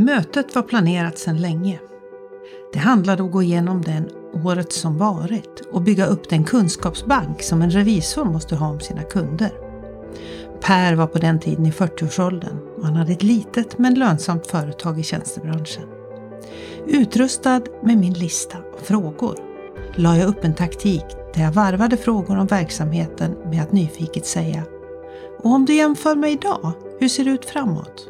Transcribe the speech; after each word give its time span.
Mötet 0.00 0.54
var 0.54 0.62
planerat 0.62 1.18
sedan 1.18 1.40
länge. 1.40 1.78
Det 2.72 2.78
handlade 2.78 3.22
om 3.22 3.28
att 3.28 3.32
gå 3.32 3.42
igenom 3.42 3.82
den 3.82 4.08
året 4.44 4.72
som 4.72 4.98
varit 4.98 5.62
och 5.72 5.82
bygga 5.82 6.06
upp 6.06 6.28
den 6.28 6.44
kunskapsbank 6.44 7.42
som 7.42 7.62
en 7.62 7.70
revisor 7.70 8.24
måste 8.24 8.56
ha 8.56 8.68
om 8.68 8.80
sina 8.80 9.02
kunder. 9.02 9.50
Per 10.60 10.94
var 10.94 11.06
på 11.06 11.18
den 11.18 11.40
tiden 11.40 11.66
i 11.66 11.70
40-årsåldern 11.70 12.58
och 12.76 12.84
han 12.84 12.96
hade 12.96 13.12
ett 13.12 13.22
litet 13.22 13.78
men 13.78 13.94
lönsamt 13.94 14.46
företag 14.46 15.00
i 15.00 15.02
tjänstebranschen. 15.02 15.84
Utrustad 16.86 17.62
med 17.82 17.98
min 17.98 18.12
lista 18.12 18.58
av 18.58 18.82
frågor 18.82 19.34
la 19.94 20.16
jag 20.16 20.28
upp 20.28 20.44
en 20.44 20.54
taktik 20.54 21.04
där 21.34 21.42
jag 21.42 21.52
varvade 21.52 21.96
frågor 21.96 22.38
om 22.38 22.46
verksamheten 22.46 23.36
med 23.50 23.62
att 23.62 23.72
nyfiket 23.72 24.26
säga 24.26 24.62
Och 25.38 25.50
om 25.50 25.64
du 25.64 25.74
jämför 25.74 26.14
med 26.14 26.32
idag, 26.32 26.72
hur 27.00 27.08
ser 27.08 27.24
det 27.24 27.30
ut 27.30 27.44
framåt? 27.44 28.08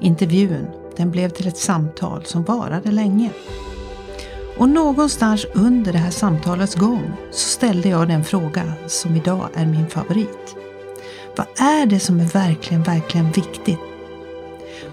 Intervjun 0.00 0.66
den 0.96 1.10
blev 1.10 1.28
till 1.28 1.48
ett 1.48 1.56
samtal 1.56 2.24
som 2.24 2.44
varade 2.44 2.90
länge. 2.90 3.30
Och 4.58 4.68
någonstans 4.68 5.46
under 5.54 5.92
det 5.92 5.98
här 5.98 6.10
samtalets 6.10 6.74
gång 6.74 7.12
så 7.30 7.48
ställde 7.48 7.88
jag 7.88 8.08
den 8.08 8.24
fråga 8.24 8.72
som 8.86 9.16
idag 9.16 9.48
är 9.54 9.66
min 9.66 9.86
favorit. 9.86 10.56
Vad 11.36 11.46
är 11.58 11.86
det 11.86 12.00
som 12.00 12.20
är 12.20 12.24
verkligen, 12.24 12.82
verkligen 12.82 13.30
viktigt? 13.30 13.78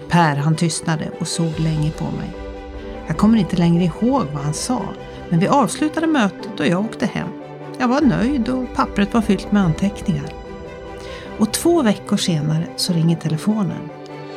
Per 0.08 0.36
han 0.36 0.56
tystnade 0.56 1.10
och 1.20 1.28
såg 1.28 1.60
länge 1.60 1.90
på 1.90 2.04
mig. 2.04 2.30
Jag 3.06 3.18
kommer 3.18 3.38
inte 3.38 3.56
längre 3.56 3.84
ihåg 3.84 4.26
vad 4.32 4.42
han 4.42 4.54
sa, 4.54 4.82
men 5.28 5.40
vi 5.40 5.48
avslutade 5.48 6.06
mötet 6.06 6.60
och 6.60 6.66
jag 6.66 6.84
åkte 6.84 7.06
hem. 7.06 7.28
Jag 7.78 7.88
var 7.88 8.00
nöjd 8.00 8.48
och 8.48 8.74
pappret 8.74 9.14
var 9.14 9.22
fyllt 9.22 9.52
med 9.52 9.62
anteckningar. 9.62 10.28
Och 11.38 11.52
två 11.52 11.82
veckor 11.82 12.16
senare 12.16 12.66
så 12.76 12.92
ringer 12.92 13.16
telefonen 13.16 13.88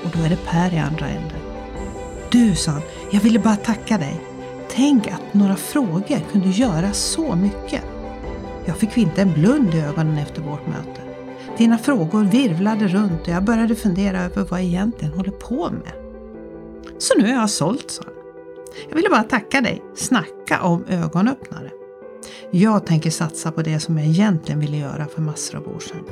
och 0.03 0.09
då 0.17 0.23
är 0.23 0.29
det 0.29 0.45
Per 0.45 0.73
i 0.73 0.77
andra 0.77 1.07
änden. 1.07 1.39
Du, 2.31 2.55
sa 2.55 2.71
han, 2.71 2.81
jag 3.11 3.21
ville 3.21 3.39
bara 3.39 3.55
tacka 3.55 3.97
dig. 3.97 4.21
Tänk 4.69 5.07
att 5.07 5.33
några 5.33 5.55
frågor 5.55 6.19
kunde 6.31 6.49
göra 6.49 6.93
så 6.93 7.35
mycket. 7.35 7.81
Jag 8.65 8.77
fick 8.77 8.97
inte 8.97 9.21
en 9.21 9.33
blund 9.33 9.75
i 9.75 9.79
ögonen 9.79 10.17
efter 10.17 10.41
vårt 10.41 10.67
möte. 10.67 11.01
Dina 11.57 11.77
frågor 11.77 12.23
virvlade 12.23 12.87
runt 12.87 13.21
och 13.21 13.27
jag 13.27 13.43
började 13.43 13.75
fundera 13.75 14.21
över 14.21 14.43
vad 14.43 14.59
jag 14.59 14.67
egentligen 14.67 15.13
håller 15.13 15.31
på 15.31 15.69
med. 15.69 15.93
Så 16.97 17.17
nu 17.17 17.27
är 17.27 17.33
jag 17.33 17.49
sålt, 17.49 17.91
sa 17.91 18.03
han. 18.05 18.13
Jag 18.89 18.95
ville 18.95 19.09
bara 19.09 19.23
tacka 19.23 19.61
dig. 19.61 19.83
Snacka 19.95 20.61
om 20.61 20.85
ögonöppnare. 20.89 21.71
Jag 22.51 22.85
tänker 22.85 23.09
satsa 23.09 23.51
på 23.51 23.61
det 23.61 23.79
som 23.79 23.97
jag 23.97 24.07
egentligen 24.07 24.59
ville 24.59 24.77
göra 24.77 25.05
för 25.05 25.21
massor 25.21 25.57
av 25.57 25.67
år 25.75 25.79
sedan. 25.79 26.03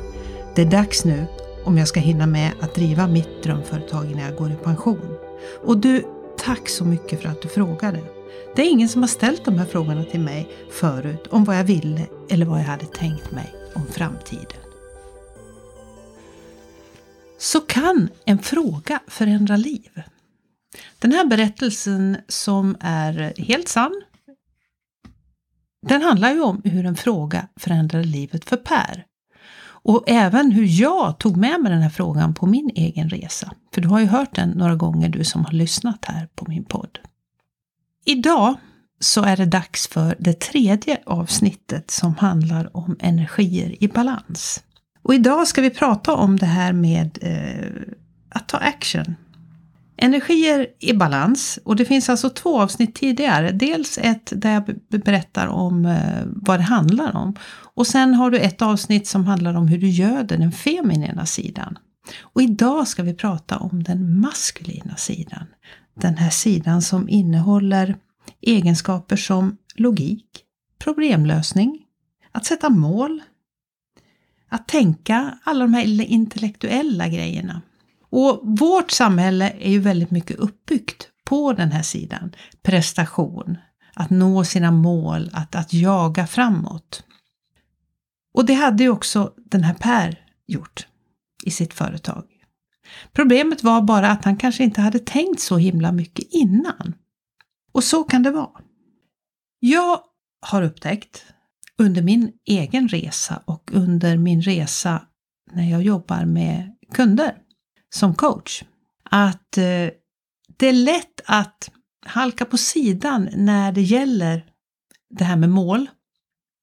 Det 0.56 0.62
är 0.62 0.66
dags 0.66 1.06
nu 1.06 1.25
om 1.66 1.78
jag 1.78 1.88
ska 1.88 2.00
hinna 2.00 2.28
med 2.28 2.52
att 2.59 2.76
driva 2.76 3.08
mitt 3.08 3.44
drömföretag 3.44 4.12
innan 4.12 4.23
jag 4.23 4.36
går 4.36 4.52
i 4.52 4.56
pension. 4.56 5.17
Och 5.66 5.78
du, 5.78 6.06
tack 6.38 6.70
så 6.70 6.86
mycket 6.86 7.22
för 7.22 7.30
att 7.30 7.42
du 7.42 7.48
frågade. 7.48 8.00
Det 8.56 8.62
är 8.62 8.70
ingen 8.70 8.90
som 8.90 9.02
har 9.02 9.08
ställt 9.08 9.45
de 9.45 9.58
här 9.58 9.66
frågorna 9.66 10.03
till 10.03 10.20
mig 10.20 10.50
förut 10.72 11.28
om 11.30 11.44
vad 11.44 11.58
jag 11.58 11.64
ville 11.64 12.08
eller 12.30 12.45
vad 12.45 12.59
jag 12.59 12.66
hade 12.66 12.86
tänkt 12.86 13.31
mig 13.31 13.53
om 13.76 13.86
framtiden. 13.86 14.58
Så 17.38 17.59
kan 17.62 18.09
en 18.25 18.40
fråga 18.40 19.00
förändra 19.08 19.58
liv? 19.58 20.02
Den 21.00 21.12
här 21.12 21.25
berättelsen 21.25 22.18
som 22.28 22.78
är 22.80 23.34
helt 23.38 23.68
sann, 23.68 24.02
den 25.88 26.02
handlar 26.02 26.31
ju 26.31 26.42
om 26.42 26.62
hur 26.64 26.86
en 26.86 26.96
fråga 26.96 27.48
förändrade 27.59 28.06
livet 28.06 28.46
för 28.46 28.58
Per. 28.58 29.06
Och 29.84 30.04
även 30.08 30.52
hur 30.52 30.82
jag 30.82 31.18
tog 31.18 31.38
med 31.38 31.62
mig 31.62 31.72
den 31.72 31.82
här 31.82 31.90
frågan 31.90 32.34
på 32.34 32.46
min 32.46 32.72
egen 32.76 33.10
resa. 33.10 33.52
För 33.74 33.82
du 33.82 33.88
har 33.88 34.00
ju 34.00 34.06
hört 34.06 34.36
den 34.36 34.50
några 34.50 34.76
gånger 34.76 35.10
du 35.10 35.24
som 35.24 35.46
har 35.46 35.52
lyssnat 35.52 36.06
här 36.06 36.28
på 36.36 36.46
min 36.47 36.66
podd. 36.66 37.00
Idag 38.06 38.56
så 39.00 39.24
är 39.24 39.38
det 39.38 39.46
dags 39.46 39.88
för 39.88 40.16
det 40.19 40.40
tredje 40.40 40.97
avsnittet 41.06 41.92
som 41.92 42.16
handlar 42.16 42.78
om 42.78 42.97
energier 43.00 43.84
i 43.84 43.88
balans. 43.88 44.64
Och 45.02 45.14
idag 45.16 45.47
ska 45.47 45.62
vi 45.62 45.69
prata 45.69 46.16
om 46.16 46.38
det 46.38 46.46
här 46.46 46.74
med 46.74 47.18
eh, 47.22 47.94
att 48.30 48.48
ta 48.48 48.58
action. 48.58 49.16
Energier 50.03 50.67
i 50.79 50.94
balans. 50.94 51.59
Och 51.63 51.75
det 51.75 51.85
finns 51.85 52.09
alltså 52.09 52.29
två 52.29 52.62
avsnitt 52.62 52.95
tidigare. 52.95 53.51
Dels 53.51 53.97
ett 53.97 54.34
där 54.35 54.53
jag 54.53 54.75
berättar 55.03 55.47
om 55.47 55.85
eh, 55.85 56.23
vad 56.25 56.59
det 56.59 56.63
handlar 56.63 57.16
om. 57.16 57.35
Och 57.73 57.88
sen 57.88 58.13
har 58.13 58.31
du 58.31 58.39
ett 58.39 58.62
avsnitt 58.62 59.07
som 59.07 59.25
handlar 59.25 59.53
om 59.53 59.67
hur 59.67 59.78
du 59.78 59.89
göder 59.89 60.38
den 60.38 60.51
feminina 60.51 61.25
sidan. 61.25 61.78
Och 62.22 62.41
idag 62.41 62.88
ska 62.88 63.03
vi 63.03 63.13
prata 63.13 63.57
om 63.57 63.84
den 63.84 64.19
maskulina 64.19 64.95
sidan. 64.95 65.45
Den 65.94 66.18
här 66.18 66.29
sidan 66.29 66.81
som 66.81 67.09
innehåller 67.09 67.95
egenskaper 68.41 69.16
som 69.16 69.57
logik, 69.75 70.25
problemlösning, 70.83 71.79
att 72.31 72.45
sätta 72.45 72.69
mål, 72.69 73.22
att 74.50 74.68
tänka, 74.68 75.38
alla 75.44 75.59
de 75.66 75.73
här 75.73 76.01
intellektuella 76.01 77.07
grejerna. 77.07 77.62
Och 78.12 78.42
vårt 78.60 78.92
samhälle 78.92 79.50
är 79.60 79.70
ju 79.70 79.80
väldigt 79.80 80.12
mycket 80.12 80.38
uppbyggt 80.38 81.08
på 81.26 81.54
den 81.54 81.72
här 81.72 81.82
sidan. 81.82 82.36
Prestation, 82.64 83.58
att 83.94 84.10
nå 84.10 84.44
sina 84.44 84.72
mål, 84.72 85.30
att, 85.34 85.56
att 85.56 85.74
jaga 85.74 86.28
framåt. 86.28 87.04
Och 88.34 88.46
det 88.46 88.54
hade 88.54 88.84
ju 88.84 88.90
också 88.90 89.34
den 89.52 89.64
här 89.64 89.74
Per 89.74 90.20
gjort 90.48 90.88
i 91.44 91.52
sitt 91.52 91.74
företag. 91.74 92.24
Problemet 93.14 93.64
var 93.64 93.82
bara 93.82 94.12
att 94.12 94.26
han 94.26 94.38
kanske 94.38 94.64
inte 94.64 94.82
hade 94.82 95.00
tänkt 95.00 95.42
så 95.42 95.58
himla 95.58 95.92
mycket 95.92 96.26
innan. 96.32 96.94
Och 97.72 97.84
så 97.84 98.04
kan 98.04 98.24
det 98.24 98.32
vara. 98.32 98.62
Jag 99.60 100.00
har 100.42 100.62
upptäckt 100.62 101.26
under 101.78 102.02
min 102.02 102.32
egen 102.46 102.88
resa 102.88 103.42
och 103.46 103.72
under 103.74 104.18
min 104.18 104.42
resa 104.42 105.02
när 105.52 105.72
jag 105.72 105.84
jobbar 105.84 106.26
med 106.26 106.76
kunder 106.94 107.38
som 107.94 108.16
coach, 108.16 108.63
att 109.03 109.57
eh, 109.57 109.90
det 110.57 110.68
är 110.68 110.74
lätt 110.74 111.22
att 111.25 111.72
halka 112.06 112.46
på 112.46 112.57
sidan 112.57 113.29
när 113.35 113.72
det 113.72 113.81
gäller 113.81 114.46
det 115.09 115.24
här 115.24 115.35
med 115.35 115.50
mål, 115.50 115.90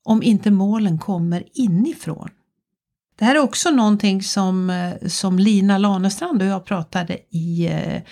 om 0.05 0.23
inte 0.23 0.51
målen 0.51 0.99
kommer 0.99 1.45
inifrån. 1.53 2.29
Det 3.19 3.25
här 3.25 3.35
är 3.35 3.39
också 3.41 3.71
någonting 3.71 4.23
som, 4.23 4.71
eh, 4.71 5.09
som 5.09 5.39
Lina 5.39 5.79
Lanestrand 5.79 6.43
och 6.43 6.49
jag 6.49 6.65
pratade 6.65 7.19
i 7.31 7.67
eh, 7.67 8.03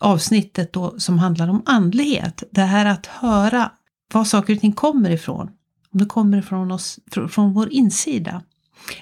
avsnittet 0.00 0.72
då 0.72 1.00
som 1.00 1.18
handlar 1.18 1.48
om 1.48 1.62
andlighet. 1.66 2.42
Det 2.50 2.62
här 2.62 2.86
att 2.86 3.06
höra 3.06 3.72
var 4.12 4.24
saker 4.24 4.54
och 4.54 4.60
ting 4.60 4.72
kommer 4.72 5.10
ifrån. 5.10 5.50
Om 5.92 6.00
det 6.00 6.06
kommer 6.06 6.38
ifrån 6.38 6.70
oss, 6.70 6.98
från 7.30 7.52
vår 7.52 7.72
insida. 7.72 8.42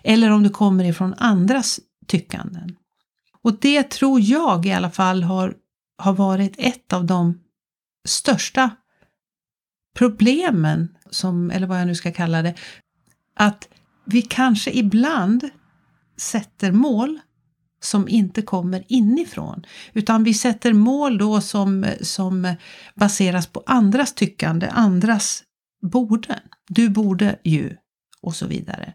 Eller 0.02 0.30
om 0.30 0.42
det 0.42 0.48
kommer 0.48 0.84
ifrån 0.84 1.14
andras 1.18 1.80
tyckanden. 2.06 2.76
Och 3.44 3.58
det 3.60 3.90
tror 3.90 4.20
jag 4.20 4.66
i 4.66 4.72
alla 4.72 4.90
fall 4.90 5.22
har, 5.22 5.54
har 5.98 6.12
varit 6.12 6.54
ett 6.58 6.92
av 6.92 7.04
de 7.04 7.40
största 8.08 8.70
problemen, 9.96 10.96
som, 11.10 11.50
eller 11.50 11.66
vad 11.66 11.80
jag 11.80 11.86
nu 11.86 11.94
ska 11.94 12.12
kalla 12.12 12.42
det, 12.42 12.54
att 13.34 13.68
vi 14.04 14.22
kanske 14.22 14.70
ibland 14.70 15.50
sätter 16.16 16.72
mål 16.72 17.20
som 17.82 18.08
inte 18.08 18.42
kommer 18.42 18.84
inifrån. 18.88 19.66
Utan 19.92 20.24
vi 20.24 20.34
sätter 20.34 20.72
mål 20.72 21.18
då 21.18 21.40
som, 21.40 21.86
som 22.00 22.54
baseras 22.94 23.46
på 23.46 23.62
andras 23.66 24.14
tyckande, 24.14 24.68
andras 24.68 25.42
borde. 25.82 26.40
Du 26.68 26.88
borde 26.88 27.38
ju 27.44 27.76
och 28.20 28.36
så 28.36 28.46
vidare. 28.46 28.94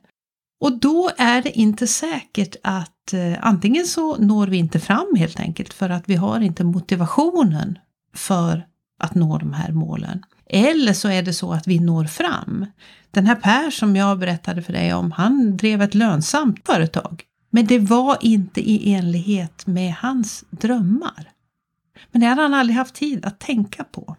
Och 0.59 0.79
då 0.79 1.11
är 1.17 1.41
det 1.41 1.59
inte 1.59 1.87
säkert 1.87 2.55
att 2.63 3.13
eh, 3.13 3.33
antingen 3.41 3.85
så 3.85 4.17
når 4.17 4.47
vi 4.47 4.57
inte 4.57 4.79
fram 4.79 5.15
helt 5.17 5.39
enkelt 5.39 5.73
för 5.73 5.89
att 5.89 6.09
vi 6.09 6.15
har 6.15 6.39
inte 6.39 6.63
motivationen 6.63 7.79
för 8.15 8.65
att 8.99 9.15
nå 9.15 9.37
de 9.37 9.53
här 9.53 9.71
målen. 9.71 10.23
Eller 10.45 10.93
så 10.93 11.09
är 11.09 11.23
det 11.23 11.33
så 11.33 11.53
att 11.53 11.67
vi 11.67 11.79
når 11.79 12.05
fram. 12.05 12.65
Den 13.11 13.25
här 13.25 13.35
Per 13.35 13.71
som 13.71 13.95
jag 13.95 14.19
berättade 14.19 14.61
för 14.61 14.73
dig 14.73 14.93
om, 14.93 15.11
han 15.11 15.57
drev 15.57 15.81
ett 15.81 15.95
lönsamt 15.95 16.65
företag. 16.65 17.23
Men 17.49 17.65
det 17.65 17.79
var 17.79 18.17
inte 18.21 18.69
i 18.69 18.93
enlighet 18.93 19.67
med 19.67 19.93
hans 19.93 20.43
drömmar. 20.49 21.31
Men 22.11 22.21
det 22.21 22.27
hade 22.27 22.41
han 22.41 22.53
aldrig 22.53 22.77
haft 22.77 22.95
tid 22.95 23.25
att 23.25 23.39
tänka 23.39 23.83
på. 23.83 24.15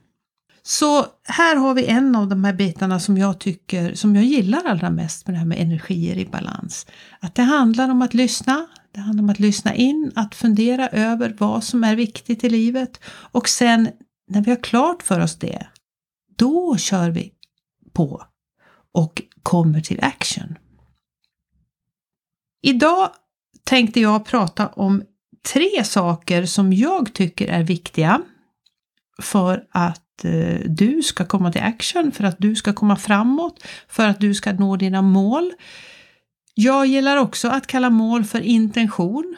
Så 0.62 1.06
här 1.22 1.56
har 1.56 1.74
vi 1.74 1.86
en 1.86 2.16
av 2.16 2.28
de 2.28 2.44
här 2.44 2.52
bitarna 2.52 3.00
som 3.00 3.18
jag 3.18 3.40
tycker, 3.40 3.94
som 3.94 4.16
jag 4.16 4.24
gillar 4.24 4.64
allra 4.64 4.90
mest 4.90 5.26
med 5.26 5.34
det 5.34 5.38
här 5.38 5.46
med 5.46 5.58
energier 5.58 6.16
i 6.18 6.26
balans. 6.26 6.86
Att 7.20 7.34
det 7.34 7.42
handlar 7.42 7.88
om 7.88 8.02
att 8.02 8.14
lyssna, 8.14 8.66
det 8.92 9.00
handlar 9.00 9.22
om 9.22 9.30
att 9.30 9.38
lyssna 9.38 9.74
in, 9.74 10.12
att 10.14 10.34
fundera 10.34 10.88
över 10.88 11.36
vad 11.38 11.64
som 11.64 11.84
är 11.84 11.96
viktigt 11.96 12.44
i 12.44 12.50
livet 12.50 13.00
och 13.06 13.48
sen 13.48 13.88
när 14.28 14.40
vi 14.40 14.50
har 14.50 14.62
klart 14.62 15.02
för 15.02 15.20
oss 15.20 15.38
det, 15.38 15.66
då 16.36 16.76
kör 16.76 17.10
vi 17.10 17.32
på 17.92 18.22
och 18.92 19.22
kommer 19.42 19.80
till 19.80 20.04
action. 20.04 20.58
Idag 22.62 23.10
tänkte 23.64 24.00
jag 24.00 24.24
prata 24.24 24.68
om 24.68 25.02
tre 25.52 25.84
saker 25.84 26.46
som 26.46 26.72
jag 26.72 27.14
tycker 27.14 27.48
är 27.48 27.62
viktiga 27.62 28.22
för 29.22 29.66
att 29.70 30.09
Eh, 30.24 30.60
du 30.66 31.02
ska 31.02 31.24
komma 31.24 31.52
till 31.52 31.62
action, 31.62 32.12
för 32.12 32.24
att 32.24 32.36
du 32.38 32.56
ska 32.56 32.72
komma 32.72 32.96
framåt, 32.96 33.64
för 33.88 34.08
att 34.08 34.20
du 34.20 34.34
ska 34.34 34.52
nå 34.52 34.76
dina 34.76 35.02
mål. 35.02 35.52
Jag 36.54 36.86
gillar 36.86 37.16
också 37.16 37.48
att 37.48 37.66
kalla 37.66 37.90
mål 37.90 38.24
för 38.24 38.40
intention. 38.40 39.36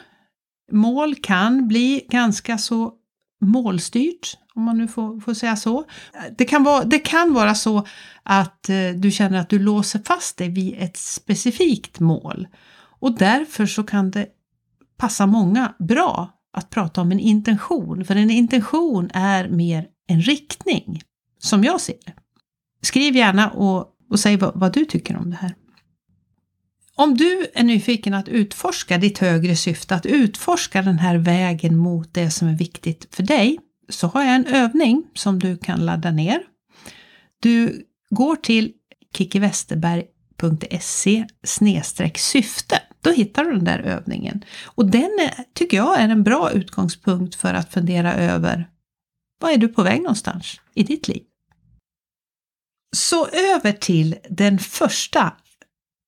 Mål 0.71 1.15
kan 1.15 1.67
bli 1.67 2.05
ganska 2.09 2.57
så 2.57 2.93
målstyrt, 3.41 4.37
om 4.55 4.63
man 4.63 4.77
nu 4.77 4.87
får, 4.87 5.19
får 5.19 5.33
säga 5.33 5.55
så. 5.55 5.85
Det 6.37 6.45
kan, 6.45 6.63
vara, 6.63 6.83
det 6.83 6.99
kan 6.99 7.33
vara 7.33 7.55
så 7.55 7.87
att 8.23 8.69
eh, 8.69 8.89
du 8.95 9.11
känner 9.11 9.39
att 9.39 9.49
du 9.49 9.59
låser 9.59 9.99
fast 10.05 10.37
dig 10.37 10.49
vid 10.49 10.75
ett 10.77 10.97
specifikt 10.97 11.99
mål 11.99 12.47
och 13.03 13.17
därför 13.17 13.65
så 13.65 13.83
kan 13.83 14.11
det 14.11 14.27
passa 14.97 15.25
många 15.25 15.73
bra 15.79 16.29
att 16.53 16.69
prata 16.69 17.01
om 17.01 17.11
en 17.11 17.19
intention, 17.19 18.05
för 18.05 18.15
en 18.15 18.29
intention 18.29 19.09
är 19.13 19.49
mer 19.49 19.87
en 20.07 20.21
riktning, 20.21 21.01
som 21.39 21.63
jag 21.63 21.81
ser 21.81 21.95
det. 22.05 22.13
Skriv 22.81 23.15
gärna 23.15 23.49
och, 23.49 23.87
och 24.09 24.19
säg 24.19 24.37
vad, 24.37 24.59
vad 24.59 24.73
du 24.73 24.85
tycker 24.85 25.17
om 25.17 25.29
det 25.29 25.35
här. 25.35 25.55
Om 26.95 27.17
du 27.17 27.47
är 27.53 27.63
nyfiken 27.63 28.13
att 28.13 28.29
utforska 28.29 28.97
ditt 28.97 29.17
högre 29.17 29.55
syfte, 29.55 29.95
att 29.95 30.05
utforska 30.05 30.81
den 30.81 30.99
här 30.99 31.17
vägen 31.17 31.77
mot 31.77 32.13
det 32.13 32.31
som 32.31 32.47
är 32.47 32.57
viktigt 32.57 33.15
för 33.15 33.23
dig, 33.23 33.59
så 33.89 34.07
har 34.07 34.23
jag 34.23 34.35
en 34.35 34.45
övning 34.45 35.03
som 35.13 35.39
du 35.39 35.57
kan 35.57 35.85
ladda 35.85 36.11
ner. 36.11 36.41
Du 37.39 37.85
går 38.09 38.35
till 38.35 38.71
kickiwesterberg.se 39.17 41.25
syfte. 42.15 42.81
Då 43.01 43.11
hittar 43.11 43.43
du 43.43 43.51
den 43.51 43.65
där 43.65 43.79
övningen. 43.79 44.45
Och 44.65 44.85
den 44.85 45.19
är, 45.19 45.43
tycker 45.53 45.77
jag 45.77 45.99
är 45.99 46.09
en 46.09 46.23
bra 46.23 46.51
utgångspunkt 46.51 47.35
för 47.35 47.53
att 47.53 47.73
fundera 47.73 48.13
över 48.13 48.69
var 49.43 49.51
är 49.51 49.57
du 49.57 49.67
på 49.67 49.83
väg 49.83 50.01
någonstans 50.01 50.61
i 50.73 50.83
ditt 50.83 51.07
liv? 51.07 51.23
Så 52.95 53.27
över 53.27 53.71
till 53.71 54.15
den 54.29 54.59
första 54.59 55.33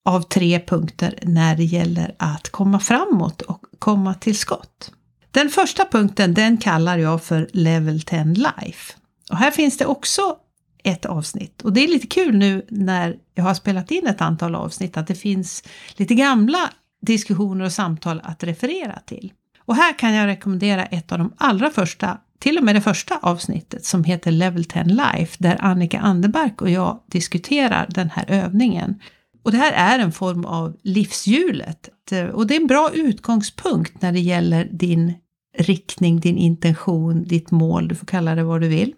av 0.06 0.22
tre 0.22 0.60
punkter 0.60 1.20
när 1.22 1.56
det 1.56 1.64
gäller 1.64 2.16
att 2.20 2.50
komma 2.50 2.80
framåt 2.80 3.42
och 3.42 3.66
komma 3.80 4.14
till 4.14 4.38
skott. 4.38 4.92
Den 5.32 5.50
första 5.50 5.86
punkten 5.86 6.34
den 6.34 6.58
kallar 6.58 6.98
jag 6.98 7.24
för 7.24 7.50
Level 7.54 8.02
10 8.02 8.24
Life. 8.24 8.94
Och 9.32 9.38
här 9.38 9.52
finns 9.52 9.78
det 9.78 9.86
också 9.86 10.38
ett 10.84 11.06
avsnitt. 11.06 11.62
Och 11.62 11.74
det 11.74 11.84
är 11.84 11.88
lite 11.88 12.08
kul 12.08 12.38
nu 12.38 12.66
när 12.70 13.18
jag 13.34 13.44
har 13.44 13.54
spelat 13.54 13.92
in 13.92 14.08
ett 14.08 14.22
antal 14.22 14.56
avsnitt 14.56 14.98
att 14.98 15.08
det 15.08 15.16
finns 15.16 15.64
lite 15.96 16.16
gamla 16.16 16.70
diskussioner 17.02 17.66
och 17.66 17.74
samtal 17.74 18.22
att 18.24 18.44
referera 18.44 19.00
till. 19.06 19.34
Och 19.66 19.76
här 19.76 20.00
kan 20.00 20.14
jag 20.14 20.28
rekommendera 20.28 20.86
ett 20.86 21.12
av 21.12 21.18
de 21.18 21.34
allra 21.38 21.70
första, 21.70 22.18
till 22.40 22.58
och 22.58 22.64
med 22.64 22.76
det 22.76 22.82
första 22.82 23.18
avsnittet 23.18 23.86
som 23.86 24.04
heter 24.04 24.32
Level 24.32 24.66
10 24.66 24.84
Life 24.84 25.36
där 25.40 25.58
Annika 25.62 26.00
Anderbark 26.00 26.62
och 26.62 26.70
jag 26.70 27.00
diskuterar 27.12 27.88
den 27.90 28.10
här 28.10 28.26
övningen. 28.28 29.00
Och 29.44 29.52
det 29.52 29.58
här 29.58 29.98
är 29.98 30.00
en 30.04 30.12
form 30.12 30.46
av 30.46 30.78
livshjulet 30.84 31.90
eh, 32.12 32.26
och 32.26 32.48
det 32.48 32.56
är 32.56 32.62
en 32.62 32.68
bra 32.68 32.90
utgångspunkt 32.94 34.02
när 34.02 34.12
det 34.12 34.20
gäller 34.20 34.66
din 34.72 35.14
riktning, 35.58 36.20
din 36.20 36.38
intention, 36.38 37.24
ditt 37.24 37.52
mål, 37.52 37.88
du 37.88 37.96
får 37.96 38.08
kalla 38.08 38.36
det 38.36 38.44
vad 38.44 38.62
du 38.62 38.68
vill. 38.68 38.94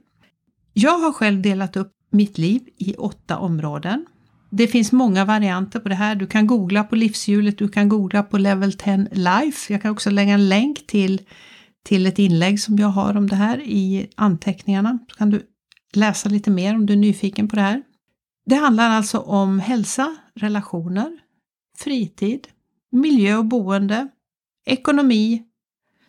Jag 0.73 0.99
har 0.99 1.11
själv 1.11 1.41
delat 1.41 1.77
upp 1.77 1.91
mitt 2.11 2.37
liv 2.37 2.61
i 2.77 2.95
åtta 2.95 3.37
områden. 3.37 4.05
Det 4.49 4.67
finns 4.67 4.91
många 4.91 5.25
varianter 5.25 5.79
på 5.79 5.89
det 5.89 5.95
här. 5.95 6.15
Du 6.15 6.27
kan 6.27 6.47
googla 6.47 6.83
på 6.83 6.95
livshjulet, 6.95 7.57
du 7.57 7.67
kan 7.67 7.89
googla 7.89 8.23
på 8.23 8.37
Level 8.37 8.73
10 8.73 9.07
Life. 9.11 9.73
Jag 9.73 9.81
kan 9.81 9.91
också 9.91 10.09
lägga 10.09 10.33
en 10.33 10.49
länk 10.49 10.87
till, 10.87 11.21
till 11.87 12.05
ett 12.05 12.19
inlägg 12.19 12.59
som 12.59 12.77
jag 12.77 12.87
har 12.87 13.17
om 13.17 13.27
det 13.27 13.35
här 13.35 13.61
i 13.61 14.09
anteckningarna. 14.15 14.99
Så 15.09 15.17
kan 15.17 15.29
du 15.29 15.41
läsa 15.93 16.29
lite 16.29 16.51
mer 16.51 16.75
om 16.75 16.85
du 16.85 16.93
är 16.93 16.97
nyfiken 16.97 17.47
på 17.47 17.55
det 17.55 17.61
här. 17.61 17.83
Det 18.45 18.55
handlar 18.55 18.89
alltså 18.89 19.19
om 19.19 19.59
hälsa, 19.59 20.15
relationer, 20.35 21.19
fritid, 21.77 22.47
miljö 22.91 23.37
och 23.37 23.45
boende, 23.45 24.07
ekonomi, 24.65 25.43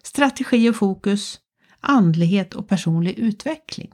strategi 0.02 0.70
och 0.70 0.76
fokus, 0.76 1.40
andlighet 1.80 2.54
och 2.54 2.68
personlig 2.68 3.18
utveckling. 3.18 3.90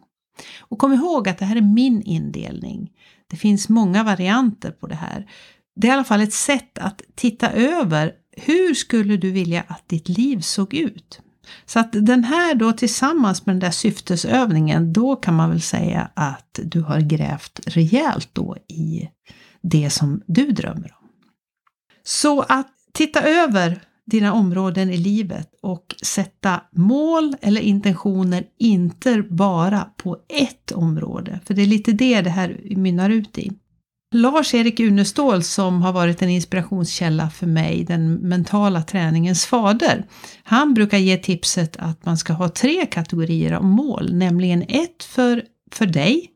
Och 0.59 0.79
kom 0.79 0.93
ihåg 0.93 1.29
att 1.29 1.39
det 1.39 1.45
här 1.45 1.57
är 1.57 1.75
min 1.75 2.03
indelning. 2.03 2.93
Det 3.31 3.37
finns 3.37 3.69
många 3.69 4.05
varianter 4.05 4.71
på 4.71 4.87
det 4.87 4.95
här. 4.95 5.31
Det 5.77 5.87
är 5.87 5.91
i 5.91 5.95
alla 5.95 6.05
fall 6.05 6.21
ett 6.21 6.33
sätt 6.33 6.79
att 6.79 7.03
titta 7.15 7.51
över 7.51 8.13
hur 8.37 8.75
skulle 8.75 9.17
du 9.17 9.31
vilja 9.31 9.65
att 9.69 9.89
ditt 9.89 10.09
liv 10.09 10.41
såg 10.41 10.75
ut? 10.75 11.21
Så 11.67 11.79
att 11.81 11.89
den 11.93 12.25
här 12.25 12.55
då 12.55 12.73
tillsammans 12.73 13.47
med 13.47 13.55
den 13.55 13.61
där 13.61 13.71
syftesövningen, 13.71 14.93
då 14.93 15.17
kan 15.17 15.35
man 15.35 15.51
väl 15.51 15.63
säga 15.63 16.11
att 16.15 16.61
du 16.63 16.81
har 16.81 17.01
grävt 17.01 17.61
rejält 17.67 18.29
då 18.33 18.57
i 18.69 19.09
det 19.63 19.91
som 19.91 20.23
du 20.27 20.47
drömmer 20.53 20.95
om. 21.01 21.09
Så 22.05 22.41
att 22.41 22.69
titta 22.93 23.23
över 23.23 23.81
dina 24.07 24.33
områden 24.33 24.91
i 24.91 24.97
livet 24.97 25.49
och 25.63 25.95
sätta 26.03 26.61
mål 26.73 27.37
eller 27.41 27.61
intentioner 27.61 28.45
inte 28.59 29.23
bara 29.23 29.91
på 29.97 30.19
ett 30.29 30.73
område. 30.73 31.41
För 31.45 31.55
det 31.55 31.63
är 31.63 31.67
lite 31.67 31.93
det 31.93 32.21
det 32.21 32.31
här 32.31 32.61
mynnar 32.77 33.11
ut 33.11 33.39
i. 33.39 33.53
Lars-Erik 34.15 34.81
Unestål 34.81 35.43
som 35.43 35.83
har 35.83 35.93
varit 35.93 36.23
en 36.23 36.29
inspirationskälla 36.29 37.31
för 37.31 37.47
mig, 37.47 37.85
den 37.85 38.15
mentala 38.15 38.83
träningens 38.83 39.47
fader. 39.47 40.05
Han 40.43 40.75
brukar 40.75 40.99
ge 40.99 41.17
tipset 41.17 41.77
att 41.77 42.05
man 42.07 42.17
ska 42.17 42.33
ha 42.33 42.49
tre 42.49 42.87
kategorier 42.87 43.53
av 43.53 43.65
mål, 43.65 44.15
nämligen 44.15 44.63
ett 44.63 45.05
för, 45.05 45.43
för 45.73 45.87
dig, 45.87 46.31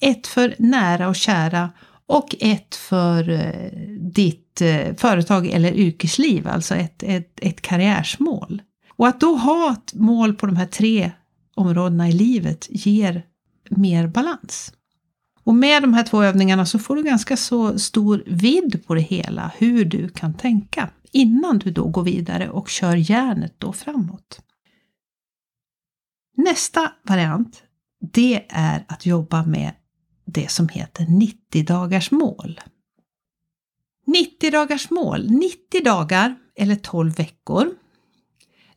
ett 0.00 0.26
för 0.26 0.54
nära 0.58 1.08
och 1.08 1.16
kära 1.16 1.70
och 2.06 2.34
ett 2.40 2.74
för 2.74 3.30
eh, 3.30 3.78
ditt 4.00 4.60
eh, 4.60 4.94
företag 4.96 5.46
eller 5.46 5.72
yrkesliv, 5.72 6.48
alltså 6.48 6.74
ett, 6.74 7.02
ett, 7.02 7.38
ett 7.42 7.60
karriärsmål. 7.60 8.62
Och 8.96 9.08
att 9.08 9.20
då 9.20 9.36
ha 9.36 9.72
ett 9.72 9.94
mål 9.94 10.34
på 10.34 10.46
de 10.46 10.56
här 10.56 10.66
tre 10.66 11.10
områdena 11.54 12.08
i 12.08 12.12
livet 12.12 12.66
ger 12.70 13.22
mer 13.70 14.06
balans. 14.06 14.72
Och 15.44 15.54
med 15.54 15.82
de 15.82 15.94
här 15.94 16.02
två 16.02 16.22
övningarna 16.22 16.66
så 16.66 16.78
får 16.78 16.96
du 16.96 17.02
ganska 17.02 17.36
så 17.36 17.78
stor 17.78 18.22
vidd 18.26 18.86
på 18.86 18.94
det 18.94 19.00
hela, 19.00 19.52
hur 19.58 19.84
du 19.84 20.08
kan 20.08 20.34
tänka 20.34 20.90
innan 21.12 21.58
du 21.58 21.70
då 21.70 21.88
går 21.88 22.02
vidare 22.02 22.50
och 22.50 22.68
kör 22.68 22.96
järnet 22.96 23.54
då 23.58 23.72
framåt. 23.72 24.40
Nästa 26.36 26.92
variant, 27.02 27.62
det 28.12 28.44
är 28.48 28.84
att 28.88 29.06
jobba 29.06 29.46
med 29.46 29.72
det 30.24 30.50
som 30.50 30.68
heter 30.68 31.06
90 31.08 31.64
dagars 31.64 32.10
mål. 32.10 32.60
90 34.06 34.50
dagars 34.50 34.90
mål, 34.90 35.30
90 35.30 35.84
dagar 35.84 36.36
eller 36.56 36.76
12 36.76 37.14
veckor. 37.14 37.70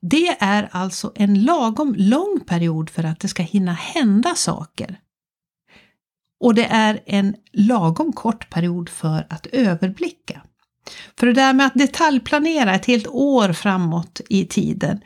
Det 0.02 0.38
är 0.40 0.70
alltså 0.72 1.12
en 1.16 1.44
lagom 1.44 1.96
lång 1.98 2.40
period 2.48 2.90
för 2.90 3.04
att 3.04 3.20
det 3.20 3.28
ska 3.28 3.44
hinna 3.44 3.74
hända 3.74 4.36
saker. 4.36 5.00
Och 6.40 6.56
det 6.56 6.66
är 6.66 7.00
en 7.06 7.36
lagom 7.54 8.14
kort 8.14 8.50
period 8.50 8.90
för 8.90 9.28
att 9.30 9.46
överblicka. 9.46 10.42
För 11.20 11.28
det 11.28 11.34
där 11.34 11.54
med 11.54 11.66
att 11.66 11.74
detaljplanera 11.74 12.76
ett 12.76 12.86
helt 12.86 13.08
år 13.08 13.54
framåt 13.54 14.22
i 14.30 14.46
tiden, 14.46 15.02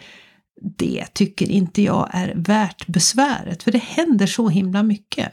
det 0.62 1.06
tycker 1.14 1.50
inte 1.52 1.82
jag 1.82 2.10
är 2.14 2.34
värt 2.36 2.88
besväret, 2.88 3.64
för 3.64 3.72
det 3.72 3.84
händer 3.84 4.28
så 4.28 4.50
himla 4.50 4.84
mycket 4.84 5.32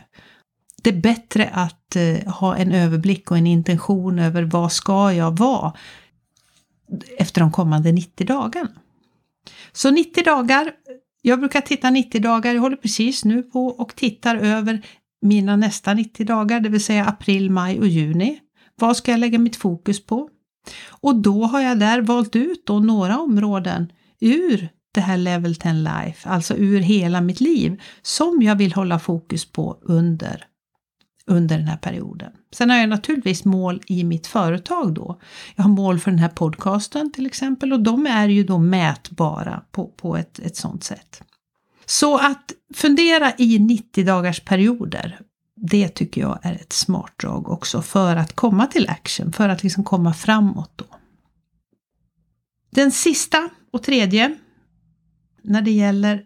det 0.82 0.90
är 0.90 1.00
bättre 1.00 1.50
att 1.52 1.96
eh, 1.96 2.32
ha 2.32 2.56
en 2.56 2.72
överblick 2.72 3.30
och 3.30 3.38
en 3.38 3.46
intention 3.46 4.18
över 4.18 4.42
vad 4.42 4.72
ska 4.72 5.12
jag 5.12 5.38
vara 5.38 5.72
efter 7.18 7.40
de 7.40 7.52
kommande 7.52 7.92
90 7.92 8.26
dagarna. 8.26 8.70
Så 9.72 9.90
90 9.90 10.24
dagar, 10.24 10.72
jag 11.22 11.38
brukar 11.38 11.60
titta 11.60 11.90
90 11.90 12.20
dagar, 12.20 12.54
jag 12.54 12.60
håller 12.60 12.76
precis 12.76 13.24
nu 13.24 13.42
på 13.42 13.66
och 13.66 13.96
tittar 13.96 14.36
över 14.36 14.86
mina 15.22 15.56
nästa 15.56 15.94
90 15.94 16.26
dagar, 16.26 16.60
det 16.60 16.68
vill 16.68 16.84
säga 16.84 17.06
april, 17.06 17.50
maj 17.50 17.78
och 17.80 17.88
juni. 17.88 18.38
Vad 18.74 18.96
ska 18.96 19.10
jag 19.10 19.20
lägga 19.20 19.38
mitt 19.38 19.56
fokus 19.56 20.06
på? 20.06 20.28
Och 20.88 21.16
då 21.16 21.44
har 21.44 21.60
jag 21.60 21.78
där 21.78 22.02
valt 22.02 22.36
ut 22.36 22.66
då 22.66 22.78
några 22.78 23.18
områden 23.18 23.92
ur 24.20 24.68
det 24.94 25.00
här 25.00 25.16
Level 25.16 25.54
10 25.54 25.72
Life, 25.72 26.28
alltså 26.28 26.56
ur 26.56 26.80
hela 26.80 27.20
mitt 27.20 27.40
liv, 27.40 27.80
som 28.02 28.42
jag 28.42 28.56
vill 28.56 28.72
hålla 28.72 28.98
fokus 28.98 29.52
på 29.52 29.78
under 29.82 30.44
under 31.28 31.58
den 31.58 31.66
här 31.66 31.76
perioden. 31.76 32.32
Sen 32.54 32.70
har 32.70 32.76
jag 32.76 32.88
naturligtvis 32.88 33.44
mål 33.44 33.80
i 33.86 34.04
mitt 34.04 34.26
företag 34.26 34.94
då. 34.94 35.20
Jag 35.56 35.64
har 35.64 35.70
mål 35.70 35.98
för 35.98 36.10
den 36.10 36.20
här 36.20 36.28
podcasten 36.28 37.12
till 37.12 37.26
exempel 37.26 37.72
och 37.72 37.80
de 37.80 38.06
är 38.06 38.28
ju 38.28 38.44
då 38.44 38.58
mätbara 38.58 39.62
på, 39.70 39.86
på 39.86 40.16
ett, 40.16 40.38
ett 40.38 40.56
sådant 40.56 40.84
sätt. 40.84 41.22
Så 41.88 42.18
att 42.18 42.52
fundera 42.74 43.32
i 43.38 43.58
90 43.58 44.04
dagars 44.04 44.40
perioder, 44.40 45.20
det 45.56 45.88
tycker 45.88 46.20
jag 46.20 46.38
är 46.42 46.52
ett 46.52 46.72
smart 46.72 47.12
drag 47.20 47.48
också 47.48 47.82
för 47.82 48.16
att 48.16 48.32
komma 48.32 48.66
till 48.66 48.88
action, 48.88 49.32
för 49.32 49.48
att 49.48 49.62
liksom 49.62 49.84
komma 49.84 50.14
framåt 50.14 50.72
då. 50.76 50.84
Den 52.70 52.92
sista 52.92 53.48
och 53.72 53.82
tredje 53.82 54.36
när 55.42 55.62
det 55.62 55.70
gäller 55.70 56.24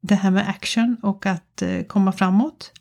det 0.00 0.14
här 0.14 0.30
med 0.30 0.48
action 0.48 0.96
och 1.02 1.26
att 1.26 1.62
eh, 1.62 1.82
komma 1.82 2.12
framåt. 2.12 2.72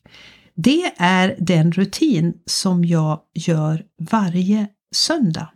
Det 0.53 0.93
är 0.97 1.35
den 1.39 1.71
rutin 1.71 2.33
som 2.45 2.85
jag 2.85 3.21
gör 3.33 3.85
varje 3.97 4.67
söndag. 4.95 5.49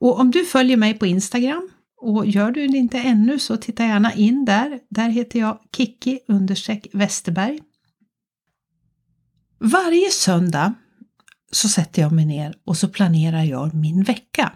Och 0.00 0.20
om 0.20 0.30
du 0.30 0.44
följer 0.44 0.76
mig 0.76 0.94
på 0.98 1.06
Instagram 1.06 1.70
och 2.00 2.26
gör 2.26 2.50
du 2.50 2.66
det 2.66 2.78
inte 2.78 2.98
ännu 2.98 3.38
så 3.38 3.56
titta 3.56 3.84
gärna 3.84 4.12
in 4.14 4.44
där. 4.44 4.80
Där 4.88 5.08
heter 5.08 5.40
jag 5.40 5.58
Kiki 5.76 6.18
Westerberg. 6.92 7.60
Varje 9.58 10.10
söndag 10.10 10.74
så 11.52 11.68
sätter 11.68 12.02
jag 12.02 12.12
mig 12.12 12.26
ner 12.26 12.54
och 12.64 12.76
så 12.76 12.88
planerar 12.88 13.44
jag 13.44 13.74
min 13.74 14.02
vecka. 14.02 14.52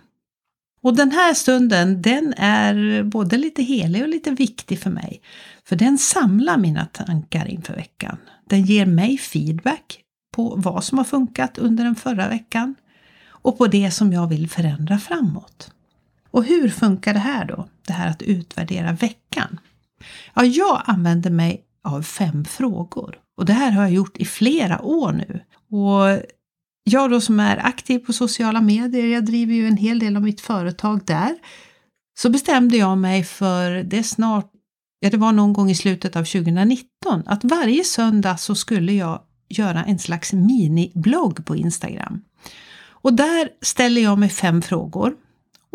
Och 0.82 0.96
den 0.96 1.10
här 1.10 1.34
stunden 1.34 2.02
den 2.02 2.34
är 2.36 3.02
både 3.02 3.36
lite 3.36 3.62
helig 3.62 4.02
och 4.02 4.08
lite 4.08 4.30
viktig 4.30 4.78
för 4.78 4.90
mig. 4.90 5.22
För 5.64 5.76
den 5.76 5.98
samlar 5.98 6.58
mina 6.58 6.86
tankar 6.86 7.46
inför 7.46 7.74
veckan. 7.74 8.16
Den 8.48 8.64
ger 8.64 8.86
mig 8.86 9.18
feedback 9.18 10.00
på 10.34 10.54
vad 10.56 10.84
som 10.84 10.98
har 10.98 11.04
funkat 11.04 11.58
under 11.58 11.84
den 11.84 11.94
förra 11.94 12.28
veckan 12.28 12.74
och 13.26 13.58
på 13.58 13.66
det 13.66 13.90
som 13.90 14.12
jag 14.12 14.28
vill 14.28 14.50
förändra 14.50 14.98
framåt. 14.98 15.74
Och 16.34 16.44
hur 16.44 16.68
funkar 16.68 17.14
det 17.14 17.20
här 17.20 17.44
då? 17.44 17.68
Det 17.86 17.92
här 17.92 18.10
att 18.10 18.22
utvärdera 18.22 18.92
veckan? 18.92 19.60
Ja, 20.34 20.44
jag 20.44 20.82
använder 20.84 21.30
mig 21.30 21.64
av 21.84 22.02
fem 22.02 22.44
frågor 22.44 23.18
och 23.36 23.44
det 23.44 23.52
här 23.52 23.70
har 23.70 23.82
jag 23.82 23.92
gjort 23.92 24.16
i 24.16 24.24
flera 24.24 24.82
år 24.82 25.12
nu. 25.12 25.40
Och 25.78 26.22
jag 26.84 27.10
då 27.10 27.20
som 27.20 27.40
är 27.40 27.66
aktiv 27.66 27.98
på 27.98 28.12
sociala 28.12 28.60
medier, 28.60 29.06
jag 29.06 29.24
driver 29.24 29.54
ju 29.54 29.68
en 29.68 29.76
hel 29.76 29.98
del 29.98 30.16
av 30.16 30.22
mitt 30.22 30.40
företag 30.40 31.06
där, 31.06 31.34
så 32.18 32.30
bestämde 32.30 32.76
jag 32.76 32.98
mig 32.98 33.24
för, 33.24 33.70
det 33.82 34.02
snart, 34.02 34.50
ja 35.00 35.10
det 35.10 35.16
var 35.16 35.32
någon 35.32 35.52
gång 35.52 35.70
i 35.70 35.74
slutet 35.74 36.16
av 36.16 36.24
2019, 36.24 37.22
att 37.26 37.44
varje 37.44 37.84
söndag 37.84 38.36
så 38.36 38.54
skulle 38.54 38.92
jag 38.92 39.20
göra 39.48 39.84
en 39.84 39.98
slags 39.98 40.32
miniblogg 40.32 41.46
på 41.46 41.56
Instagram. 41.56 42.24
Och 42.88 43.14
där 43.14 43.48
ställer 43.62 44.02
jag 44.02 44.18
mig 44.18 44.28
fem 44.28 44.62
frågor. 44.62 45.14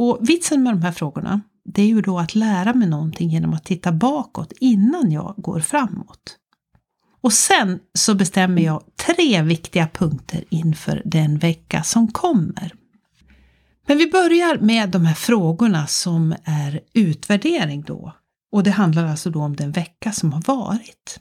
Och 0.02 0.18
vitsen 0.22 0.64
med 0.64 0.74
de 0.74 0.82
här 0.82 0.92
frågorna, 0.92 1.42
det 1.66 1.82
är 1.82 1.88
ju 1.88 2.02
då 2.02 2.20
att 2.20 2.36
lära 2.36 2.74
mig 2.74 2.88
någonting 2.88 3.30
genom 3.30 3.54
att 3.54 3.66
titta 3.66 3.92
bakåt 3.92 4.54
innan 4.60 5.12
jag 5.12 5.34
går 5.38 5.60
framåt. 5.60 6.38
Och 7.22 7.34
sen 7.34 7.80
så 7.94 8.16
bestämmer 8.16 8.62
jag 8.62 8.84
tre 9.08 9.42
viktiga 9.42 9.88
punkter 9.88 10.44
inför 10.50 11.02
den 11.06 11.38
vecka 11.38 11.84
som 11.84 12.08
kommer. 12.08 12.74
Men 13.88 13.98
vi 13.98 14.10
börjar 14.10 14.58
med 14.58 14.90
de 14.90 15.06
här 15.06 15.14
frågorna 15.14 15.88
som 15.88 16.36
är 16.44 16.80
utvärdering 16.94 17.82
då. 17.82 18.14
Och 18.52 18.64
det 18.64 18.72
handlar 18.72 19.06
alltså 19.06 19.30
då 19.30 19.42
om 19.42 19.56
den 19.56 19.72
vecka 19.72 20.12
som 20.12 20.34
har 20.34 20.42
varit. 20.42 21.20